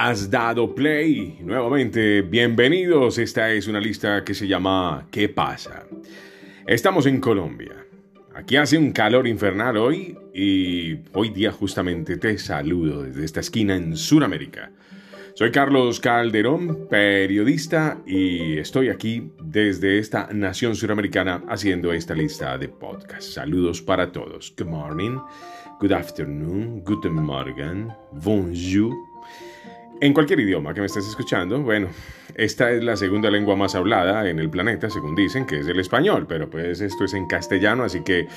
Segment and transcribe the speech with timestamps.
[0.00, 1.40] Has dado play.
[1.40, 3.18] Nuevamente, bienvenidos.
[3.18, 5.86] Esta es una lista que se llama ¿Qué pasa?
[6.68, 7.84] Estamos en Colombia.
[8.32, 13.74] Aquí hace un calor infernal hoy y hoy día justamente te saludo desde esta esquina
[13.74, 14.70] en Sudamérica.
[15.34, 22.68] Soy Carlos Calderón, periodista, y estoy aquí desde esta nación suramericana haciendo esta lista de
[22.68, 23.22] podcast.
[23.32, 24.54] Saludos para todos.
[24.56, 25.18] Good morning,
[25.80, 29.07] good afternoon, guten morgen, bonjour.
[30.00, 31.88] En cualquier idioma que me estés escuchando, bueno,
[32.36, 35.80] esta es la segunda lengua más hablada en el planeta, según dicen, que es el
[35.80, 38.28] español, pero pues esto es en castellano, así que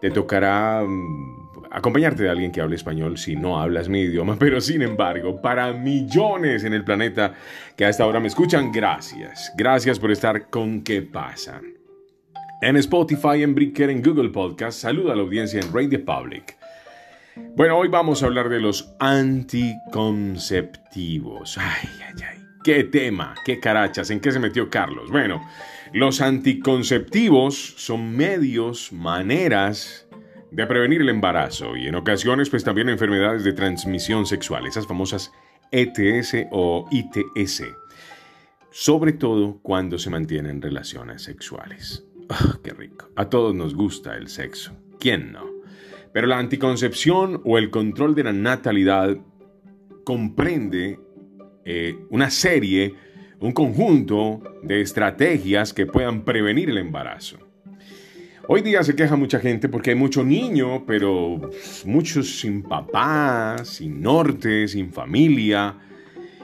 [0.00, 4.60] te tocará mm, acompañarte de alguien que hable español si no hablas mi idioma, pero
[4.60, 7.34] sin embargo, para millones en el planeta
[7.76, 9.52] que a esta hora me escuchan, gracias.
[9.56, 11.60] Gracias por estar con ¿Qué pasa?
[12.62, 16.57] En Spotify, en Breaker, en Google Podcast, saluda a la audiencia en Radio Public.
[17.56, 21.58] Bueno, hoy vamos a hablar de los anticonceptivos.
[21.58, 22.38] Ay, ay, ay.
[22.62, 23.34] ¿Qué tema?
[23.44, 24.10] ¿Qué carachas?
[24.10, 25.10] ¿En qué se metió Carlos?
[25.10, 25.42] Bueno,
[25.92, 30.06] los anticonceptivos son medios, maneras
[30.50, 35.32] de prevenir el embarazo y en ocasiones pues también enfermedades de transmisión sexual, esas famosas
[35.70, 37.64] ETS o ITS,
[38.70, 42.04] sobre todo cuando se mantienen relaciones sexuales.
[42.28, 43.08] Ah, ¡Qué rico!
[43.16, 44.72] A todos nos gusta el sexo.
[45.00, 45.57] ¿Quién no?
[46.12, 49.16] Pero la anticoncepción o el control de la natalidad
[50.04, 50.98] comprende
[51.64, 52.94] eh, una serie,
[53.40, 57.38] un conjunto de estrategias que puedan prevenir el embarazo.
[58.50, 61.50] Hoy día se queja mucha gente porque hay mucho niño, pero
[61.84, 65.76] muchos sin papá, sin norte, sin familia.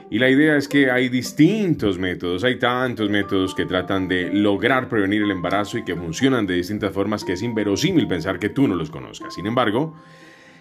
[0.09, 4.87] Y la idea es que hay distintos métodos, hay tantos métodos que tratan de lograr
[4.87, 8.67] prevenir el embarazo y que funcionan de distintas formas que es inverosímil pensar que tú
[8.67, 9.33] no los conozcas.
[9.33, 9.95] Sin embargo,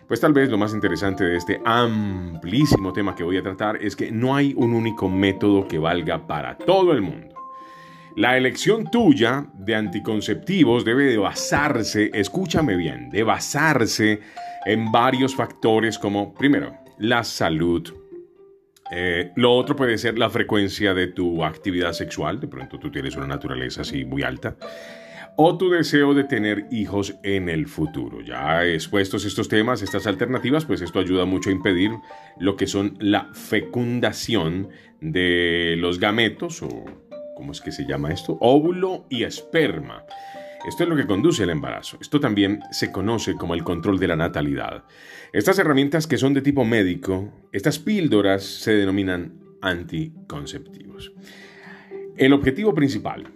[0.09, 3.95] pues tal vez lo más interesante de este amplísimo tema que voy a tratar es
[3.97, 7.35] que no hay un único método que valga para todo el mundo.
[8.17, 14.21] La elección tuya de anticonceptivos debe de basarse, escúchame bien, de basarse
[14.65, 18.04] en varios factores como, primero, la salud.
[18.91, 23.17] Eh, lo otro puede ser la frecuencia de tu actividad sexual, de pronto tú tienes
[23.17, 24.57] una naturaleza así muy alta,
[25.37, 28.21] o tu deseo de tener hijos en el futuro.
[28.21, 31.91] Ya expuestos estos temas, estas alternativas, pues esto ayuda mucho a impedir
[32.39, 34.69] lo que son la fecundación
[35.01, 36.85] de los gametos o
[37.35, 38.39] ¿cómo es que se llama esto?
[38.41, 40.05] Óvulo y esperma.
[40.67, 41.99] Esto es lo que conduce al embarazo.
[42.01, 44.85] Esto también se conoce como el control de la natalidad.
[45.33, 51.13] Estas herramientas que son de tipo médico, estas píldoras se denominan anticonceptivos.
[52.17, 53.27] El objetivo principal,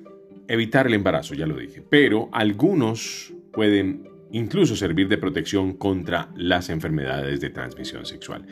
[0.47, 6.71] evitar el embarazo, ya lo dije, pero algunos pueden incluso servir de protección contra las
[6.71, 8.47] enfermedades de transmisión sexual.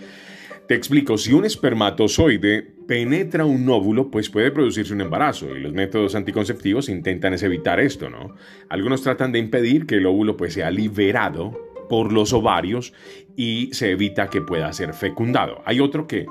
[0.67, 5.73] Te explico, si un espermatozoide penetra un óvulo, pues puede producirse un embarazo y los
[5.73, 8.35] métodos anticonceptivos intentan evitar esto, ¿no?
[8.69, 11.53] Algunos tratan de impedir que el óvulo pues sea liberado
[11.89, 12.93] por los ovarios
[13.37, 15.63] y se evita que pueda ser fecundado.
[15.65, 16.27] Hay otro que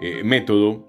[0.00, 0.86] eh, método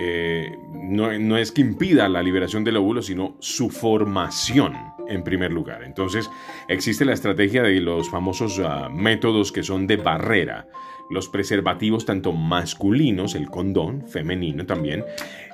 [0.00, 4.74] eh, no, es que impida la liberación del óvulo, sino su formación
[5.08, 5.82] en primer lugar.
[5.82, 6.30] Entonces
[6.68, 10.68] existe la estrategia de los famosos ah, métodos que son de barrera
[11.10, 15.04] los preservativos tanto masculinos, el condón, femenino también.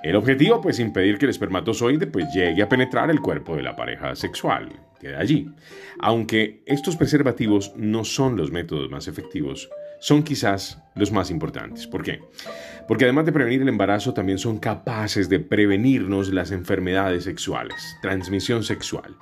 [0.03, 3.77] El objetivo pues impedir que el espermatozoide pues llegue a penetrar el cuerpo de la
[3.77, 4.69] pareja sexual,
[5.01, 5.49] queda allí.
[6.01, 9.71] Aunque estos preservativos no son los métodos más efectivos,
[10.05, 11.87] son quizás los más importantes.
[11.87, 12.21] ¿Por qué?
[12.87, 18.65] Porque además de prevenir el embarazo, también son capaces de prevenirnos las enfermedades sexuales, transmisión
[18.65, 19.17] sexual.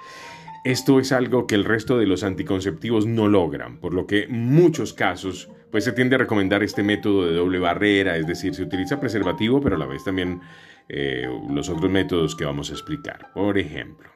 [0.64, 4.52] Esto es algo que el resto de los anticonceptivos no logran, por lo que en
[4.52, 8.64] muchos casos pues se tiende a recomendar este método de doble barrera, es decir, se
[8.64, 10.40] utiliza preservativo, pero a la vez también
[10.88, 13.30] eh, los otros métodos que vamos a explicar.
[13.32, 14.10] Por ejemplo,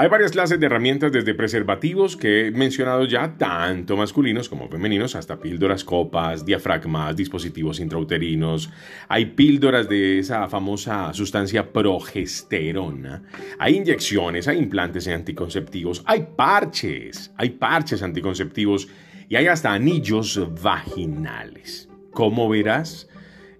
[0.00, 5.16] hay varias clases de herramientas desde preservativos que he mencionado ya, tanto masculinos como femeninos,
[5.16, 8.70] hasta píldoras, copas, diafragmas, dispositivos intrauterinos.
[9.08, 13.24] Hay píldoras de esa famosa sustancia progesterona.
[13.58, 18.86] Hay inyecciones, hay implantes anticonceptivos, hay parches, hay parches anticonceptivos
[19.28, 21.88] y hay hasta anillos vaginales.
[22.12, 23.08] ¿Cómo verás?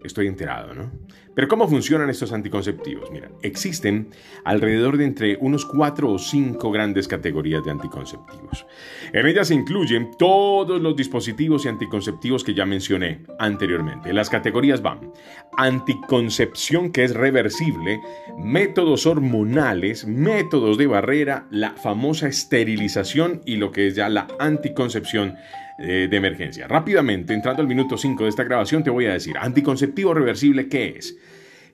[0.05, 0.93] Estoy enterado, ¿no?
[1.39, 3.13] Pero ¿cómo funcionan estos anticonceptivos?
[3.13, 4.09] Mira, existen
[4.45, 8.67] alrededor de entre unos cuatro o cinco grandes categorías de anticonceptivos.
[9.13, 14.13] En ellas se incluyen todos los dispositivos y anticonceptivos que ya mencioné anteriormente.
[14.13, 15.13] Las categorías van
[15.57, 18.01] anticoncepción que es reversible,
[18.37, 25.37] métodos hormonales, métodos de barrera, la famosa esterilización y lo que es ya la anticoncepción
[25.81, 26.67] eh, de emergencia.
[26.67, 30.97] Rápidamente, entrando al minuto 5 de esta grabación, te voy a decir, anticonceptivo reversible, ¿qué
[30.99, 31.17] es?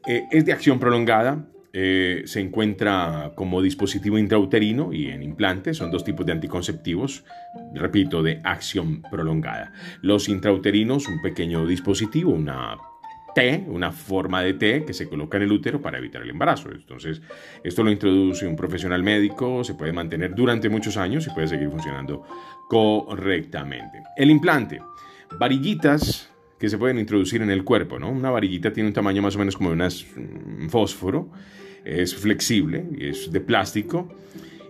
[0.06, 1.46] Eh, es de acción prolongada,
[1.76, 5.74] eh, se encuentra como dispositivo intrauterino y en implante.
[5.74, 7.24] Son dos tipos de anticonceptivos,
[7.74, 9.72] repito, de acción prolongada.
[10.00, 12.76] Los intrauterinos, un pequeño dispositivo, una
[13.34, 16.70] T, una forma de T que se coloca en el útero para evitar el embarazo.
[16.70, 17.20] Entonces,
[17.64, 21.70] esto lo introduce un profesional médico, se puede mantener durante muchos años y puede seguir
[21.70, 22.22] funcionando
[22.68, 24.02] correctamente.
[24.16, 24.80] El implante,
[25.40, 28.10] varillitas que se pueden introducir en el cuerpo, ¿no?
[28.10, 31.30] Una varillita tiene un tamaño más o menos como de un fósforo
[31.84, 34.08] es flexible, es de plástico.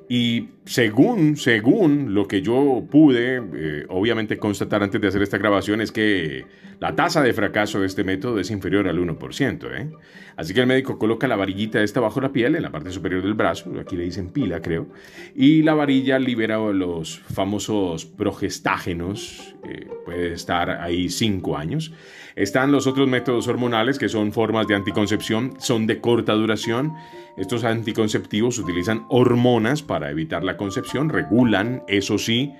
[0.09, 5.81] Y según, según lo que yo pude, eh, obviamente, constatar antes de hacer esta grabación,
[5.81, 6.45] es que
[6.79, 9.67] la tasa de fracaso de este método es inferior al 1%.
[9.75, 9.91] ¿eh?
[10.37, 13.23] Así que el médico coloca la varillita esta bajo la piel, en la parte superior
[13.23, 14.89] del brazo, aquí le dicen pila, creo,
[15.35, 21.93] y la varilla libera los famosos progestágenos, eh, puede estar ahí 5 años.
[22.37, 26.95] Están los otros métodos hormonales que son formas de anticoncepción, son de corta duración.
[27.37, 32.53] Estos anticonceptivos utilizan hormonas para evitar la concepción, regulan, eso sí,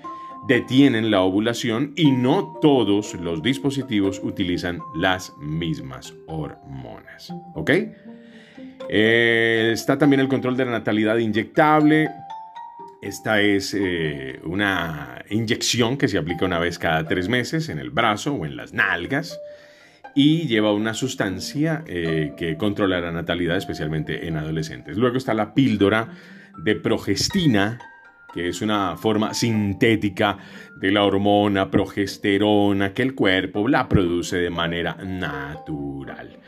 [0.47, 7.33] detienen la ovulación y no todos los dispositivos utilizan las mismas hormonas.
[7.55, 7.71] ¿Ok?
[8.87, 12.09] Eh, está también el control de la natalidad inyectable.
[13.01, 17.89] Esta es eh, una inyección que se aplica una vez cada tres meses en el
[17.89, 19.37] brazo o en las nalgas
[20.15, 24.97] y lleva una sustancia eh, que controla la natalidad, especialmente en adolescentes.
[24.97, 26.07] Luego está la píldora
[26.63, 27.79] de progestina,
[28.33, 30.37] que es una forma sintética
[30.77, 36.39] de la hormona progesterona que el cuerpo la produce de manera natural.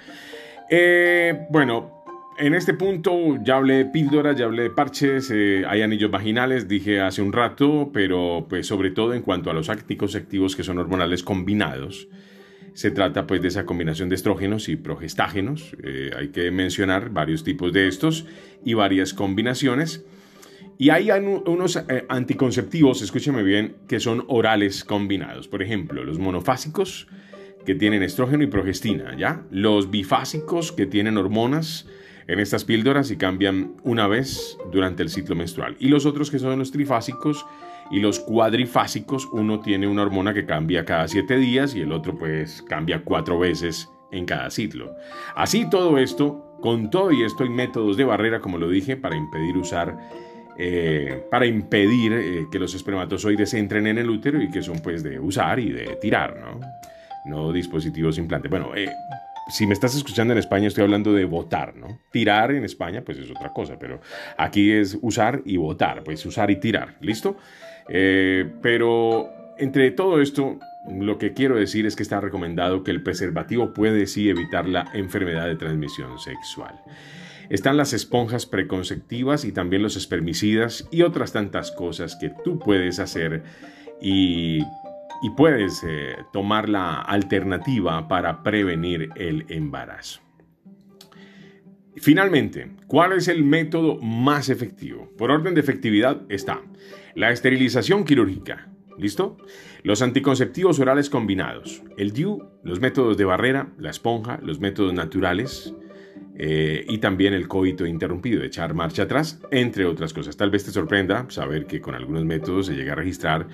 [0.69, 2.03] Eh, bueno,
[2.37, 6.69] en este punto ya hablé de píldoras, ya hablé de parches, eh, hay anillos vaginales,
[6.69, 10.63] dije hace un rato, pero pues sobre todo en cuanto a los ácticos activos que
[10.63, 12.07] son hormonales combinados.
[12.77, 15.75] Se trata pues de esa combinación de estrógenos y progestágenos.
[15.81, 18.27] Eh, hay que mencionar varios tipos de estos
[18.63, 20.05] y varias combinaciones.
[20.77, 25.47] Y hay unos eh, anticonceptivos, escúcheme bien, que son orales combinados.
[25.47, 27.07] Por ejemplo, los monofásicos
[27.65, 29.41] que tienen estrógeno y progestina, ¿ya?
[29.49, 31.87] Los bifásicos que tienen hormonas
[32.27, 35.77] en estas píldoras y cambian una vez durante el ciclo menstrual.
[35.79, 37.43] Y los otros que son los trifásicos
[37.91, 42.17] y los cuadrifásicos, uno tiene una hormona que cambia cada siete días y el otro
[42.17, 44.95] pues cambia cuatro veces en cada ciclo.
[45.35, 49.15] Así todo esto, con todo y esto hay métodos de barrera, como lo dije, para
[49.15, 49.97] impedir usar,
[50.57, 55.03] eh, para impedir eh, que los espermatozoides entren en el útero y que son pues
[55.03, 56.59] de usar y de tirar, ¿no?
[57.25, 58.49] No dispositivos implantes.
[58.49, 58.89] Bueno, eh,
[59.49, 61.99] si me estás escuchando en España, estoy hablando de votar, ¿no?
[62.11, 64.01] Tirar en España, pues es otra cosa, pero
[64.37, 67.37] aquí es usar y votar, pues usar y tirar, ¿listo?
[67.89, 70.59] Eh, pero entre todo esto,
[70.89, 74.89] lo que quiero decir es que está recomendado que el preservativo puede sí evitar la
[74.93, 76.81] enfermedad de transmisión sexual.
[77.49, 82.99] Están las esponjas preconceptivas y también los espermicidas y otras tantas cosas que tú puedes
[82.99, 83.43] hacer
[84.01, 84.59] y,
[85.35, 90.21] puedes eh, tomar la alternativa para prevenir el embarazo.
[91.95, 95.11] Finalmente, ¿cuál es el método más efectivo?
[95.17, 96.61] Por orden de efectividad está
[97.15, 98.69] la esterilización quirúrgica.
[98.97, 99.37] ¿Listo?
[99.83, 101.83] Los anticonceptivos orales combinados.
[101.97, 105.73] El DIU, los métodos de barrera, la esponja, los métodos naturales,
[106.39, 110.37] eh, y también el coito interrumpido, echar marcha atrás, entre otras cosas.
[110.37, 113.47] Tal vez te sorprenda saber que con algunos métodos se llega a registrar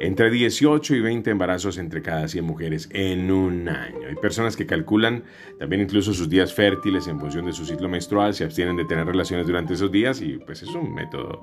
[0.00, 4.08] entre 18 y 20 embarazos entre cada 100 mujeres en un año.
[4.08, 5.24] Hay personas que calculan
[5.58, 9.06] también incluso sus días fértiles en función de su ciclo menstrual, se abstienen de tener
[9.06, 11.42] relaciones durante esos días y pues es un método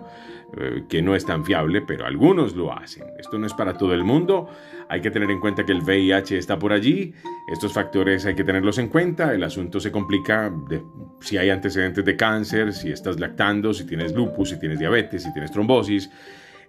[0.58, 3.04] eh, que no es tan fiable, pero algunos lo hacen.
[3.20, 4.50] Esto no es para todo el mundo.
[4.90, 7.14] Hay que tener en cuenta que el VIH está por allí.
[7.52, 9.34] Estos factores hay que tenerlos en cuenta.
[9.34, 10.82] El asunto se complica de
[11.22, 15.34] si hay antecedentes de cáncer, si estás lactando, si tienes lupus, si tienes diabetes, si
[15.34, 16.10] tienes trombosis,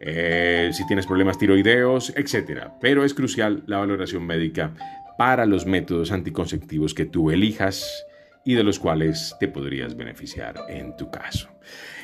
[0.01, 2.69] eh, si tienes problemas tiroideos, etc.
[2.81, 4.73] Pero es crucial la valoración médica
[5.19, 8.07] para los métodos anticonceptivos que tú elijas
[8.45, 11.49] y de los cuales te podrías beneficiar en tu caso.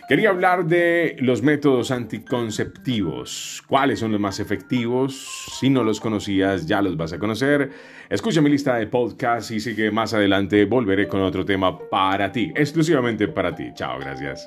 [0.06, 3.62] Quería hablar de los métodos anticonceptivos.
[3.66, 5.49] ¿Cuáles son los más efectivos?
[5.58, 7.70] Si no los conocías, ya los vas a conocer.
[8.11, 10.66] Escucha mi lista de podcasts y sigue más adelante.
[10.66, 13.70] Volveré con otro tema para ti, exclusivamente para ti.
[13.75, 14.46] Chao, gracias.